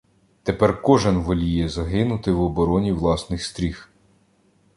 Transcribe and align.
Тепер 0.43 0.81
кожний 0.81 1.23
воліє 1.23 1.69
загинути 1.69 2.31
в 2.31 2.41
обороні 2.41 2.91
власних 2.91 3.43
стріх. 3.45 3.89